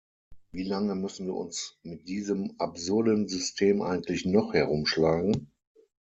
[0.51, 5.51] Wie lange müssen wir uns mit diesem absurden System eigentlich noch herumschlagen?